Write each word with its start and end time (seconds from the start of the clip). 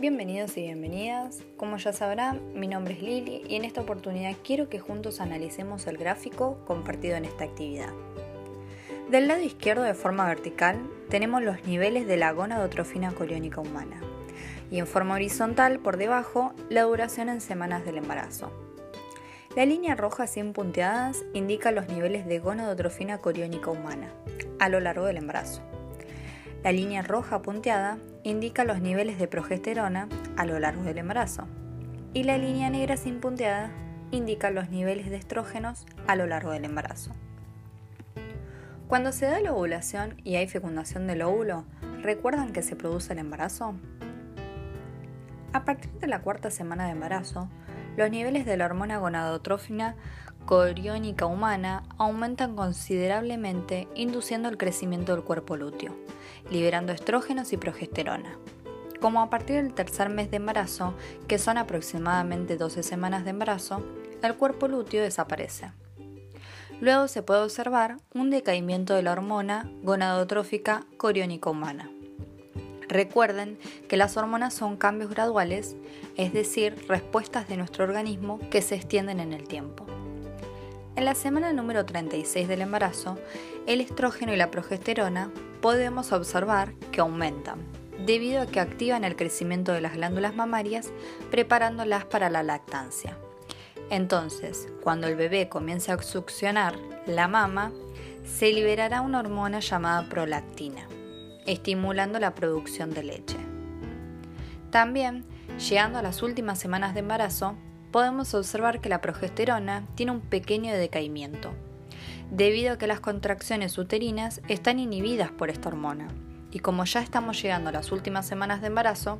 Bienvenidos 0.00 0.56
y 0.56 0.62
bienvenidas. 0.62 1.42
Como 1.58 1.76
ya 1.76 1.92
sabrán, 1.92 2.40
mi 2.54 2.66
nombre 2.66 2.94
es 2.94 3.02
Lili 3.02 3.42
y 3.46 3.56
en 3.56 3.66
esta 3.66 3.82
oportunidad 3.82 4.34
quiero 4.42 4.70
que 4.70 4.78
juntos 4.78 5.20
analicemos 5.20 5.86
el 5.86 5.98
gráfico 5.98 6.64
compartido 6.66 7.16
en 7.16 7.26
esta 7.26 7.44
actividad. 7.44 7.90
Del 9.10 9.28
lado 9.28 9.42
izquierdo 9.42 9.82
de 9.82 9.92
forma 9.92 10.24
vertical 10.24 10.78
tenemos 11.10 11.42
los 11.42 11.66
niveles 11.66 12.06
de 12.06 12.16
la 12.16 12.32
gonadotrofina 12.32 13.12
coriónica 13.12 13.60
humana 13.60 14.00
y 14.70 14.78
en 14.78 14.86
forma 14.86 15.16
horizontal 15.16 15.80
por 15.80 15.98
debajo 15.98 16.54
la 16.70 16.84
duración 16.84 17.28
en 17.28 17.42
semanas 17.42 17.84
del 17.84 17.98
embarazo. 17.98 18.50
La 19.54 19.66
línea 19.66 19.96
roja 19.96 20.26
sin 20.26 20.54
punteadas 20.54 21.26
indica 21.34 21.72
los 21.72 21.88
niveles 21.88 22.24
de 22.24 22.38
gonadotrofina 22.38 23.18
coriónica 23.18 23.70
humana 23.70 24.14
a 24.60 24.70
lo 24.70 24.80
largo 24.80 25.04
del 25.04 25.18
embarazo. 25.18 25.60
La 26.62 26.72
línea 26.72 27.00
roja 27.00 27.40
punteada 27.40 27.96
indica 28.22 28.64
los 28.64 28.82
niveles 28.82 29.18
de 29.18 29.26
progesterona 29.26 30.08
a 30.36 30.44
lo 30.44 30.58
largo 30.58 30.82
del 30.82 30.98
embarazo. 30.98 31.48
Y 32.12 32.24
la 32.24 32.36
línea 32.36 32.68
negra 32.68 32.98
sin 32.98 33.20
punteada 33.20 33.70
indica 34.10 34.50
los 34.50 34.68
niveles 34.68 35.08
de 35.08 35.16
estrógenos 35.16 35.86
a 36.06 36.16
lo 36.16 36.26
largo 36.26 36.50
del 36.50 36.66
embarazo. 36.66 37.12
Cuando 38.88 39.12
se 39.12 39.24
da 39.24 39.40
la 39.40 39.54
ovulación 39.54 40.20
y 40.22 40.34
hay 40.34 40.48
fecundación 40.48 41.06
del 41.06 41.22
óvulo, 41.22 41.64
¿recuerdan 42.02 42.52
que 42.52 42.62
se 42.62 42.76
produce 42.76 43.14
el 43.14 43.20
embarazo? 43.20 43.74
A 45.54 45.64
partir 45.64 45.92
de 45.92 46.08
la 46.08 46.20
cuarta 46.20 46.50
semana 46.50 46.84
de 46.84 46.92
embarazo, 46.92 47.48
los 47.96 48.10
niveles 48.10 48.44
de 48.44 48.58
la 48.58 48.66
hormona 48.66 48.98
gonadotrófina 48.98 49.96
coriónica 50.50 51.26
humana 51.26 51.84
aumentan 51.96 52.56
considerablemente 52.56 53.86
induciendo 53.94 54.48
el 54.48 54.58
crecimiento 54.58 55.14
del 55.14 55.22
cuerpo 55.22 55.56
lúteo, 55.56 55.94
liberando 56.50 56.92
estrógenos 56.92 57.52
y 57.52 57.56
progesterona. 57.56 58.36
Como 59.00 59.22
a 59.22 59.30
partir 59.30 59.62
del 59.62 59.74
tercer 59.74 60.08
mes 60.08 60.28
de 60.32 60.38
embarazo, 60.38 60.94
que 61.28 61.38
son 61.38 61.56
aproximadamente 61.56 62.56
12 62.56 62.82
semanas 62.82 63.22
de 63.22 63.30
embarazo, 63.30 63.84
el 64.24 64.34
cuerpo 64.34 64.66
lúteo 64.66 65.04
desaparece. 65.04 65.70
Luego 66.80 67.06
se 67.06 67.22
puede 67.22 67.42
observar 67.42 67.98
un 68.12 68.30
decaimiento 68.30 68.94
de 68.94 69.04
la 69.04 69.12
hormona 69.12 69.70
gonadotrófica 69.84 70.84
coriónica 70.96 71.48
humana. 71.48 71.92
Recuerden 72.88 73.56
que 73.86 73.96
las 73.96 74.16
hormonas 74.16 74.52
son 74.52 74.76
cambios 74.76 75.10
graduales, 75.10 75.76
es 76.16 76.32
decir, 76.32 76.74
respuestas 76.88 77.46
de 77.46 77.56
nuestro 77.56 77.84
organismo 77.84 78.40
que 78.50 78.62
se 78.62 78.74
extienden 78.74 79.20
en 79.20 79.32
el 79.32 79.46
tiempo. 79.46 79.86
En 81.00 81.06
la 81.06 81.14
semana 81.14 81.54
número 81.54 81.86
36 81.86 82.46
del 82.46 82.60
embarazo, 82.60 83.16
el 83.66 83.80
estrógeno 83.80 84.34
y 84.34 84.36
la 84.36 84.50
progesterona 84.50 85.32
podemos 85.62 86.12
observar 86.12 86.74
que 86.92 87.00
aumentan, 87.00 87.60
debido 88.04 88.42
a 88.42 88.46
que 88.46 88.60
activan 88.60 89.04
el 89.04 89.16
crecimiento 89.16 89.72
de 89.72 89.80
las 89.80 89.94
glándulas 89.94 90.34
mamarias, 90.34 90.92
preparándolas 91.30 92.04
para 92.04 92.28
la 92.28 92.42
lactancia. 92.42 93.16
Entonces, 93.88 94.68
cuando 94.82 95.06
el 95.06 95.16
bebé 95.16 95.48
comience 95.48 95.90
a 95.90 96.02
succionar 96.02 96.76
la 97.06 97.28
mama, 97.28 97.72
se 98.26 98.52
liberará 98.52 99.00
una 99.00 99.20
hormona 99.20 99.60
llamada 99.60 100.06
prolactina, 100.06 100.86
estimulando 101.46 102.18
la 102.18 102.34
producción 102.34 102.90
de 102.90 103.04
leche. 103.04 103.38
También, 104.70 105.24
llegando 105.66 105.98
a 105.98 106.02
las 106.02 106.22
últimas 106.22 106.58
semanas 106.58 106.92
de 106.92 107.00
embarazo, 107.00 107.56
podemos 107.90 108.34
observar 108.34 108.80
que 108.80 108.88
la 108.88 109.00
progesterona 109.00 109.84
tiene 109.94 110.12
un 110.12 110.20
pequeño 110.20 110.72
decaimiento, 110.74 111.52
debido 112.30 112.72
a 112.74 112.78
que 112.78 112.86
las 112.86 113.00
contracciones 113.00 113.76
uterinas 113.78 114.40
están 114.48 114.78
inhibidas 114.78 115.30
por 115.30 115.50
esta 115.50 115.68
hormona. 115.68 116.08
Y 116.52 116.60
como 116.60 116.84
ya 116.84 117.00
estamos 117.00 117.40
llegando 117.40 117.70
a 117.70 117.72
las 117.72 117.92
últimas 117.92 118.26
semanas 118.26 118.60
de 118.60 118.68
embarazo, 118.68 119.18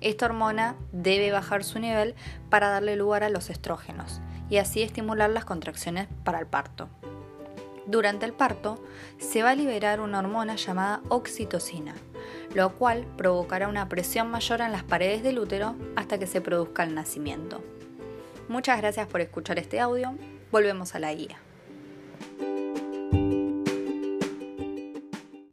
esta 0.00 0.26
hormona 0.26 0.76
debe 0.90 1.30
bajar 1.30 1.62
su 1.62 1.78
nivel 1.78 2.14
para 2.50 2.68
darle 2.68 2.96
lugar 2.96 3.22
a 3.22 3.28
los 3.28 3.50
estrógenos 3.50 4.20
y 4.50 4.56
así 4.56 4.82
estimular 4.82 5.30
las 5.30 5.44
contracciones 5.44 6.08
para 6.24 6.40
el 6.40 6.46
parto. 6.46 6.88
Durante 7.86 8.26
el 8.26 8.32
parto 8.32 8.82
se 9.18 9.42
va 9.42 9.50
a 9.50 9.54
liberar 9.54 10.00
una 10.00 10.20
hormona 10.20 10.56
llamada 10.56 11.02
oxitocina, 11.08 11.94
lo 12.54 12.74
cual 12.76 13.06
provocará 13.16 13.68
una 13.68 13.88
presión 13.88 14.30
mayor 14.30 14.60
en 14.60 14.72
las 14.72 14.84
paredes 14.84 15.22
del 15.22 15.38
útero 15.38 15.74
hasta 15.96 16.18
que 16.18 16.26
se 16.26 16.40
produzca 16.40 16.84
el 16.84 16.94
nacimiento. 16.94 17.62
Muchas 18.48 18.78
gracias 18.80 19.06
por 19.06 19.20
escuchar 19.20 19.58
este 19.58 19.80
audio. 19.80 20.14
Volvemos 20.50 20.94
a 20.94 20.98
la 20.98 21.14
guía. 21.14 21.38